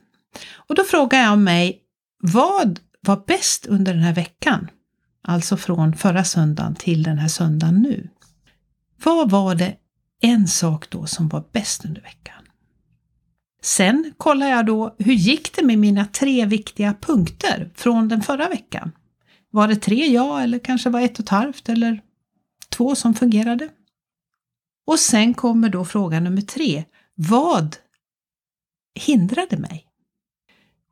Och 0.54 0.74
då 0.74 0.84
frågar 0.84 1.22
jag 1.22 1.38
mig, 1.38 1.80
vad 2.22 2.80
var 3.00 3.22
bäst 3.26 3.66
under 3.66 3.94
den 3.94 4.02
här 4.02 4.14
veckan? 4.14 4.70
Alltså 5.22 5.56
från 5.56 5.96
förra 5.96 6.24
söndagen 6.24 6.74
till 6.74 7.02
den 7.02 7.18
här 7.18 7.28
söndagen 7.28 7.82
nu. 7.82 8.08
Vad 9.04 9.30
var 9.30 9.54
det 9.54 9.76
en 10.20 10.48
sak 10.48 10.90
då 10.90 11.06
som 11.06 11.28
var 11.28 11.44
bäst 11.52 11.84
under 11.84 12.02
veckan? 12.02 12.42
Sen 13.62 14.12
kollar 14.16 14.46
jag 14.48 14.66
då, 14.66 14.94
hur 14.98 15.12
gick 15.12 15.56
det 15.56 15.64
med 15.64 15.78
mina 15.78 16.04
tre 16.04 16.46
viktiga 16.46 16.94
punkter 17.00 17.70
från 17.74 18.08
den 18.08 18.22
förra 18.22 18.48
veckan? 18.48 18.92
Var 19.50 19.68
det 19.68 19.76
tre 19.76 20.06
ja 20.06 20.40
eller 20.40 20.58
kanske 20.58 20.90
var 20.90 21.00
ett 21.00 21.18
och 21.18 21.24
ett 21.24 21.28
halvt 21.28 21.68
eller 21.68 22.02
två 22.68 22.94
som 22.94 23.14
fungerade? 23.14 23.68
Och 24.86 24.98
sen 24.98 25.34
kommer 25.34 25.68
då 25.68 25.84
fråga 25.84 26.20
nummer 26.20 26.42
tre. 26.42 26.84
Vad 27.14 27.76
hindrade 28.94 29.56
mig? 29.56 29.84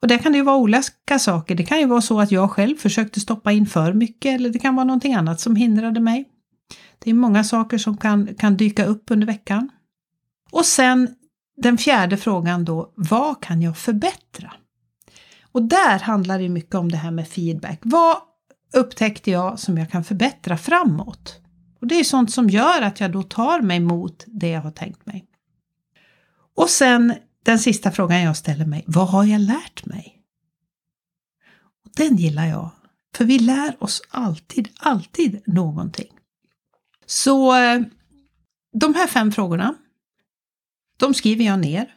Och 0.02 0.08
där 0.08 0.18
kan 0.18 0.32
det 0.32 0.38
ju 0.38 0.44
vara 0.44 0.56
olika 0.56 1.18
saker. 1.18 1.54
Det 1.54 1.64
kan 1.64 1.78
ju 1.78 1.86
vara 1.86 2.00
så 2.00 2.20
att 2.20 2.32
jag 2.32 2.50
själv 2.50 2.76
försökte 2.76 3.20
stoppa 3.20 3.52
in 3.52 3.66
för 3.66 3.92
mycket 3.92 4.34
eller 4.34 4.50
det 4.50 4.58
kan 4.58 4.76
vara 4.76 4.84
någonting 4.84 5.14
annat 5.14 5.40
som 5.40 5.56
hindrade 5.56 6.00
mig. 6.00 6.25
Det 6.99 7.11
är 7.11 7.14
många 7.14 7.44
saker 7.44 7.78
som 7.78 7.96
kan, 7.96 8.35
kan 8.35 8.56
dyka 8.56 8.85
upp 8.85 9.11
under 9.11 9.26
veckan. 9.26 9.70
Och 10.50 10.66
sen 10.66 11.14
den 11.56 11.78
fjärde 11.78 12.16
frågan 12.16 12.64
då, 12.64 12.92
vad 12.94 13.42
kan 13.42 13.62
jag 13.62 13.78
förbättra? 13.78 14.52
Och 15.42 15.62
där 15.62 15.99
handlar 15.99 16.38
det 16.38 16.49
mycket 16.49 16.75
om 16.75 16.90
det 16.92 16.96
här 16.96 17.11
med 17.11 17.28
feedback. 17.28 17.78
Vad 17.82 18.16
upptäckte 18.75 19.30
jag 19.30 19.58
som 19.58 19.78
jag 19.78 19.90
kan 19.90 20.04
förbättra 20.04 20.58
framåt? 20.58 21.40
Och 21.80 21.87
det 21.87 21.94
är 21.94 22.04
sånt 22.04 22.32
som 22.32 22.50
gör 22.50 22.82
att 22.82 23.00
jag 23.00 23.12
då 23.12 23.23
tar 23.23 23.61
mig 23.61 23.80
mot 23.80 24.25
det 24.26 24.49
jag 24.49 24.61
har 24.61 24.70
tänkt 24.70 25.06
mig. 25.06 25.25
Och 26.56 26.70
sen 26.70 27.14
den 27.44 27.58
sista 27.58 27.92
frågan 27.92 28.23
jag 28.23 28.37
ställer 28.37 28.66
mig, 28.66 28.85
vad 28.87 29.08
har 29.08 29.25
jag 29.25 29.40
lärt 29.40 29.87
mig? 29.87 30.23
Och 31.85 31.90
den 31.96 32.16
gillar 32.16 32.46
jag, 32.46 32.70
för 33.14 33.25
vi 33.25 33.38
lär 33.38 33.82
oss 33.82 34.02
alltid, 34.11 34.68
alltid 34.78 35.42
någonting. 35.46 36.15
Så 37.06 37.56
eh, 37.56 37.80
de 38.72 38.94
här 38.94 39.06
fem 39.06 39.32
frågorna 39.32 39.75
de 40.98 41.14
skriver 41.14 41.44
jag 41.44 41.58
ner 41.58 41.94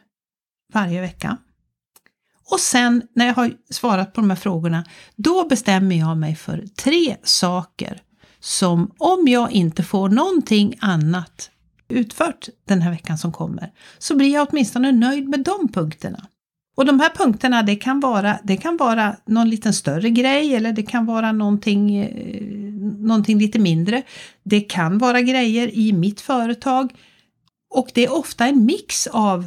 varje 0.72 1.00
vecka. 1.00 1.36
Och 2.50 2.60
sen 2.60 3.02
när 3.14 3.26
jag 3.26 3.34
har 3.34 3.52
svarat 3.70 4.12
på 4.12 4.20
de 4.20 4.30
här 4.30 4.36
frågorna, 4.36 4.84
då 5.16 5.48
bestämmer 5.48 5.96
jag 5.96 6.16
mig 6.16 6.36
för 6.36 6.66
tre 6.76 7.16
saker 7.22 8.02
som 8.40 8.94
om 8.98 9.28
jag 9.28 9.52
inte 9.52 9.82
får 9.82 10.08
någonting 10.08 10.78
annat 10.80 11.50
utfört 11.88 12.48
den 12.64 12.82
här 12.82 12.90
veckan 12.90 13.18
som 13.18 13.32
kommer, 13.32 13.72
så 13.98 14.16
blir 14.16 14.34
jag 14.34 14.48
åtminstone 14.50 14.92
nöjd 14.92 15.28
med 15.28 15.44
de 15.44 15.68
punkterna. 15.68 16.26
Och 16.76 16.86
de 16.86 17.00
här 17.00 17.10
punkterna, 17.10 17.62
det 17.62 17.76
kan 17.76 18.00
vara, 18.00 18.38
det 18.44 18.56
kan 18.56 18.76
vara 18.76 19.16
någon 19.26 19.50
liten 19.50 19.72
större 19.72 20.10
grej 20.10 20.54
eller 20.54 20.72
det 20.72 20.82
kan 20.82 21.06
vara 21.06 21.32
någonting, 21.32 21.96
eh, 21.96 22.42
någonting 22.98 23.38
lite 23.38 23.58
mindre. 23.58 24.02
Det 24.42 24.60
kan 24.60 24.98
vara 24.98 25.20
grejer 25.20 25.74
i 25.74 25.92
mitt 25.92 26.20
företag. 26.20 26.92
Och 27.70 27.90
det 27.94 28.04
är 28.04 28.12
ofta 28.12 28.46
en 28.46 28.64
mix 28.64 29.06
av 29.06 29.46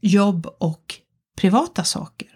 jobb 0.00 0.46
och 0.58 0.94
privata 1.36 1.84
saker. 1.84 2.28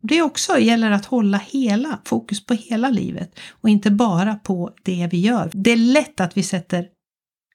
Det 0.00 0.22
också 0.22 0.58
gäller 0.58 0.90
att 0.90 1.04
hålla 1.04 1.38
hela 1.38 1.98
fokus 2.04 2.46
på 2.46 2.54
hela 2.54 2.90
livet 2.90 3.38
och 3.50 3.68
inte 3.68 3.90
bara 3.90 4.34
på 4.34 4.74
det 4.82 5.08
vi 5.10 5.20
gör. 5.20 5.50
Det 5.54 5.70
är 5.70 5.76
lätt 5.76 6.20
att 6.20 6.36
vi 6.36 6.42
sätter 6.42 6.88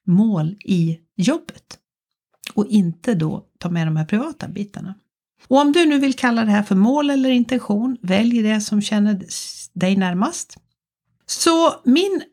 mål 0.06 0.56
i 0.66 1.00
jobbet 1.16 1.80
och 2.54 2.68
inte 2.68 3.14
då 3.14 3.46
ta 3.60 3.70
med 3.70 3.88
de 3.88 3.96
här 3.96 4.06
privata 4.06 4.48
bitarna. 4.48 4.96
Och 5.48 5.58
om 5.58 5.72
du 5.72 5.86
nu 5.86 6.00
vill 6.00 6.14
kalla 6.14 6.46
det 6.46 6.52
här 6.52 6.64
för 6.64 6.76
mål 6.76 7.10
eller 7.10 7.30
intention, 7.30 7.98
välj 8.02 8.42
det 8.42 8.62
som 8.62 8.82
känner 8.82 9.22
dig 9.74 9.96
närmast. 9.96 10.58
Så 11.26 11.74
min 11.84 12.24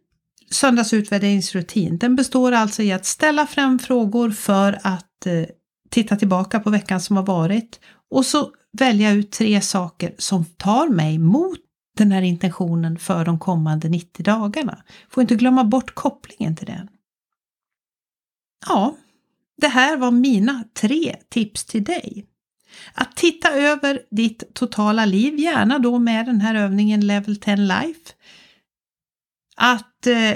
söndagsutvärderingsrutin, 0.51 1.99
den 1.99 2.17
består 2.17 2.53
alltså 2.53 2.83
i 2.83 2.93
att 2.93 3.07
ställa 3.07 3.47
fram 3.47 3.79
frågor 3.79 4.31
för 4.31 4.79
att 4.83 5.27
eh, 5.27 5.45
titta 5.91 6.17
tillbaka 6.17 6.61
på 6.61 6.71
veckan 6.71 7.01
som 7.01 7.17
har 7.17 7.27
varit 7.27 7.81
och 8.11 8.27
så 8.27 8.51
välja 8.79 9.11
ut 9.11 9.33
tre 9.33 9.61
saker 9.61 10.15
som 10.19 10.45
tar 10.45 10.89
mig 10.89 11.19
mot 11.19 11.59
den 11.97 12.13
här 12.13 12.23
intentionen 12.23 12.99
för 12.99 13.25
de 13.25 13.39
kommande 13.39 13.89
90 13.89 14.23
dagarna. 14.23 14.83
Får 15.11 15.21
inte 15.21 15.35
glömma 15.35 15.65
bort 15.65 15.95
kopplingen 15.95 16.57
till 16.57 16.67
den. 16.67 16.89
Ja, 18.67 18.97
det 19.61 19.69
här 19.69 19.97
var 19.97 20.11
mina 20.11 20.65
tre 20.75 21.17
tips 21.29 21.65
till 21.65 21.85
dig. 21.85 22.27
Att 22.95 23.17
titta 23.17 23.51
över 23.51 24.03
ditt 24.11 24.55
totala 24.55 25.05
liv, 25.05 25.39
gärna 25.39 25.79
då 25.79 25.99
med 25.99 26.27
den 26.27 26.41
här 26.41 26.55
övningen 26.55 27.07
Level 27.07 27.37
10 27.37 27.57
Life. 27.57 28.13
Att, 29.57 30.07
eh, 30.07 30.33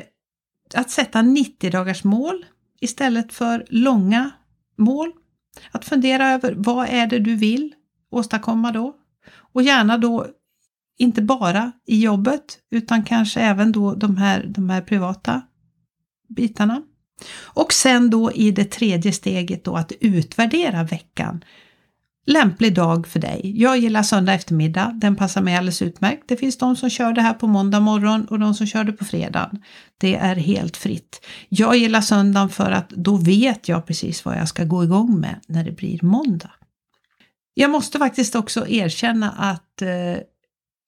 att 0.75 0.91
sätta 0.91 1.23
90 1.23 1.71
dagars 1.71 2.05
mål 2.05 2.45
istället 2.81 3.33
för 3.33 3.67
långa 3.69 4.31
mål. 4.79 5.13
Att 5.71 5.85
fundera 5.85 6.31
över 6.31 6.55
vad 6.57 6.89
är 6.89 7.07
det 7.07 7.19
du 7.19 7.37
vill 7.37 7.75
åstadkomma 8.11 8.73
då? 8.73 8.97
Och 9.53 9.63
gärna 9.63 9.99
då 9.99 10.27
inte 10.99 11.23
bara 11.23 11.73
i 11.87 12.01
jobbet 12.01 12.59
utan 12.71 13.05
kanske 13.05 13.41
även 13.41 13.73
då 13.73 13.95
de 13.95 14.17
här, 14.17 14.47
de 14.49 14.71
här 14.71 14.81
privata 14.81 15.43
bitarna. 16.29 16.83
Och 17.41 17.73
sen 17.73 18.11
då 18.11 18.33
i 18.33 18.51
det 18.51 18.65
tredje 18.65 19.13
steget 19.13 19.65
då 19.65 19.77
att 19.77 19.93
utvärdera 20.01 20.85
veckan 20.85 21.45
lämplig 22.27 22.75
dag 22.75 23.07
för 23.07 23.21
dig. 23.21 23.53
Jag 23.55 23.79
gillar 23.79 24.03
söndag 24.03 24.35
eftermiddag, 24.35 24.93
den 24.95 25.17
passar 25.17 25.43
mig 25.43 25.57
alldeles 25.57 25.83
utmärkt. 25.83 26.23
Det 26.27 26.37
finns 26.37 26.59
de 26.59 26.77
som 26.77 26.91
kör 26.91 27.13
det 27.13 27.23
här 27.23 27.35
på 27.35 27.47
måndag 27.47 27.81
morgon 27.81 28.25
och 28.25 28.39
de 28.39 28.55
som 28.55 28.67
kör 28.67 28.85
det 28.85 28.93
på 28.93 29.05
fredag. 29.05 29.51
Det 29.99 30.17
är 30.17 30.37
helt 30.37 30.77
fritt. 30.77 31.27
Jag 31.49 31.77
gillar 31.77 32.01
söndagen 32.01 32.49
för 32.49 32.71
att 32.71 32.91
då 32.91 33.17
vet 33.17 33.69
jag 33.69 33.87
precis 33.87 34.25
vad 34.25 34.37
jag 34.37 34.49
ska 34.49 34.65
gå 34.65 34.85
igång 34.85 35.21
med 35.21 35.41
när 35.47 35.65
det 35.65 35.73
blir 35.73 35.99
måndag. 36.03 36.51
Jag 37.55 37.71
måste 37.71 37.99
faktiskt 37.99 38.35
också 38.35 38.69
erkänna 38.69 39.31
att 39.31 39.83
eh, 39.83 40.23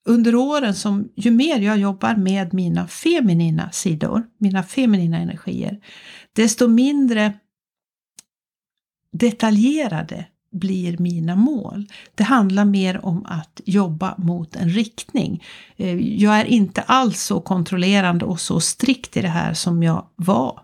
under 0.07 0.35
åren 0.35 0.73
som 0.73 1.09
ju 1.15 1.31
mer 1.31 1.59
jag 1.59 1.77
jobbar 1.77 2.15
med 2.15 2.53
mina 2.53 2.87
feminina 2.87 3.71
sidor, 3.71 4.23
mina 4.37 4.63
feminina 4.63 5.17
energier, 5.17 5.79
desto 6.33 6.67
mindre 6.67 7.33
detaljerade 9.11 10.25
blir 10.59 10.97
mina 10.97 11.35
mål. 11.35 11.87
Det 12.15 12.23
handlar 12.23 12.65
mer 12.65 13.05
om 13.05 13.25
att 13.25 13.61
jobba 13.65 14.15
mot 14.17 14.55
en 14.55 14.69
riktning. 14.69 15.43
Eh, 15.77 15.95
jag 15.99 16.39
är 16.39 16.45
inte 16.45 16.81
alls 16.81 17.21
så 17.21 17.41
kontrollerande 17.41 18.25
och 18.25 18.39
så 18.39 18.59
strikt 18.59 19.17
i 19.17 19.21
det 19.21 19.27
här 19.27 19.53
som 19.53 19.83
jag 19.83 20.05
var 20.15 20.59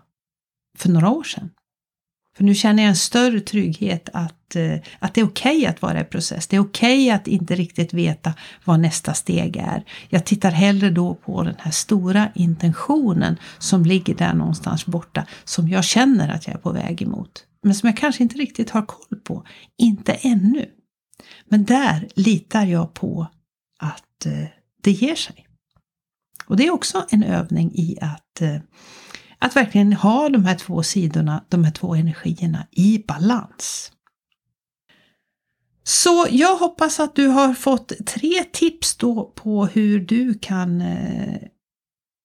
för 0.78 0.88
några 0.88 1.10
år 1.10 1.24
sedan. 1.24 1.50
För 2.36 2.44
nu 2.44 2.54
känner 2.54 2.82
jag 2.82 2.90
en 2.90 2.96
större 2.96 3.40
trygghet 3.40 4.08
att, 4.12 4.56
eh, 4.56 4.74
att 4.98 5.14
det 5.14 5.20
är 5.20 5.24
okej 5.24 5.56
okay 5.56 5.66
att 5.66 5.82
vara 5.82 6.00
i 6.00 6.04
process. 6.04 6.46
Det 6.46 6.56
är 6.56 6.60
okej 6.60 7.04
okay 7.04 7.10
att 7.10 7.26
inte 7.26 7.54
riktigt 7.54 7.94
veta 7.94 8.34
vad 8.64 8.80
nästa 8.80 9.14
steg 9.14 9.56
är. 9.56 9.84
Jag 10.08 10.24
tittar 10.24 10.50
hellre 10.50 10.90
då 10.90 11.14
på 11.14 11.42
den 11.42 11.54
här 11.58 11.70
stora 11.70 12.28
intentionen 12.34 13.36
som 13.58 13.84
ligger 13.84 14.14
där 14.14 14.34
någonstans 14.34 14.86
borta, 14.86 15.26
som 15.44 15.68
jag 15.68 15.84
känner 15.84 16.28
att 16.28 16.46
jag 16.46 16.56
är 16.56 16.60
på 16.60 16.72
väg 16.72 17.02
emot. 17.02 17.44
Men 17.64 17.74
som 17.74 17.86
jag 17.86 17.96
kanske 17.96 18.22
inte 18.22 18.38
riktigt 18.38 18.70
har 18.70 18.86
koll 18.86 19.18
på. 19.24 19.46
Inte 19.78 20.12
ännu. 20.12 20.70
Men 21.48 21.64
där 21.64 22.08
litar 22.14 22.66
jag 22.66 22.94
på 22.94 23.26
att 23.78 24.26
eh, 24.26 24.46
det 24.82 24.90
ger 24.90 25.14
sig. 25.14 25.46
Och 26.46 26.56
det 26.56 26.66
är 26.66 26.70
också 26.70 27.06
en 27.10 27.22
övning 27.22 27.72
i 27.74 27.98
att 28.00 28.40
eh, 28.40 28.56
att 29.38 29.56
verkligen 29.56 29.92
ha 29.92 30.28
de 30.28 30.44
här 30.44 30.54
två 30.54 30.82
sidorna, 30.82 31.44
de 31.48 31.64
här 31.64 31.72
två 31.72 31.94
energierna 31.94 32.66
i 32.70 33.04
balans. 33.08 33.92
Så 35.82 36.26
jag 36.30 36.56
hoppas 36.56 37.00
att 37.00 37.16
du 37.16 37.26
har 37.26 37.54
fått 37.54 38.06
tre 38.06 38.44
tips 38.52 38.96
då 38.96 39.32
på 39.34 39.66
hur 39.66 40.00
du 40.00 40.34
kan 40.34 40.80
eh, 40.80 41.42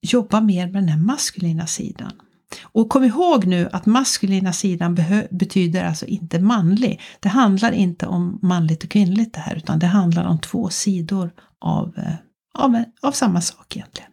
jobba 0.02 0.42
mer 0.42 0.66
med 0.66 0.82
den 0.84 0.90
här 0.90 0.98
maskulina 1.00 1.68
sidan. 1.68 2.22
Och 2.62 2.90
kom 2.90 3.04
ihåg 3.04 3.46
nu 3.46 3.70
att 3.72 3.86
maskulina 3.86 4.54
sidan 4.54 4.98
betyder 5.32 5.84
alltså 5.84 6.06
inte 6.06 6.40
manlig. 6.40 7.02
Det 7.20 7.30
handlar 7.30 7.72
inte 7.72 8.08
om 8.08 8.40
manligt 8.42 8.84
och 8.84 8.90
kvinnligt 8.90 9.34
det 9.34 9.40
här, 9.40 9.56
utan 9.56 9.80
det 9.80 9.88
handlar 9.88 10.26
om 10.26 10.40
två 10.40 10.70
sidor 10.70 11.32
av, 11.60 11.98
eh, 11.98 12.14
av, 12.54 12.84
av 13.02 13.12
samma 13.12 13.42
sak 13.42 13.76
egentligen. 13.76 14.12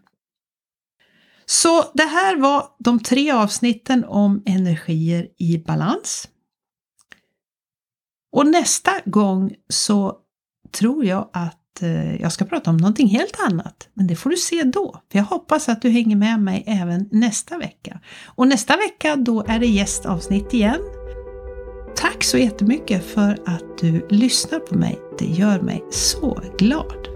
Så 1.47 1.85
det 1.95 2.05
här 2.05 2.37
var 2.37 2.69
de 2.78 3.00
tre 3.00 3.31
avsnitten 3.31 4.05
om 4.05 4.43
energier 4.47 5.28
i 5.38 5.59
balans. 5.59 6.28
Och 8.33 8.47
nästa 8.47 8.93
gång 9.05 9.55
så 9.69 10.16
tror 10.73 11.05
jag 11.05 11.31
att 11.33 11.61
Eh, 11.83 12.21
jag 12.23 12.33
ska 12.33 12.45
prata 12.45 12.71
om 12.71 12.76
någonting 12.76 13.09
helt 13.09 13.40
annat. 13.40 13.88
Men 13.95 14.06
det 14.06 14.16
får 14.16 14.30
du 14.30 14.37
se 14.37 14.62
då. 14.62 15.00
För 15.12 15.18
jag 15.18 15.25
hoppas 15.25 15.68
att 15.68 15.83
du 15.83 15.90
hänger 15.90 16.16
med 16.16 16.40
mig 16.40 16.64
även 16.66 17.09
nästa 17.11 17.59
vecka. 17.59 18.00
Och 18.26 18.49
nästa 18.49 18.76
vecka 18.76 19.16
då 19.16 19.45
är 19.49 19.59
det 19.59 19.66
gästavsnitt 19.66 20.54
igen. 20.54 20.80
Tack 21.97 22.25
så 22.25 22.38
jättemycket 22.38 23.04
för 23.04 23.38
att 23.47 23.78
du 23.80 24.06
lyssnar 24.11 24.59
på 24.59 24.78
mig. 24.78 24.99
Det 25.18 25.26
gör 25.26 25.61
mig 25.61 25.85
så 25.90 26.40
glad. 26.59 27.15